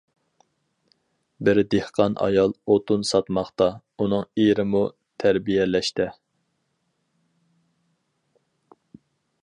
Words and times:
بىر 1.49 1.59
دېھقان 1.73 2.15
ئايال 2.27 2.55
ئوتۇن 2.73 3.05
ساتماقتا، 3.09 3.67
ئۇنىڭ 4.05 4.25
ئېرىمۇ 4.45 4.81
«تەربىيەلەشتە». 5.25 6.11